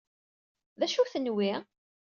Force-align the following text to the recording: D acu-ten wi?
D 0.79 0.81
acu-ten 0.85 1.33
wi? 1.35 1.51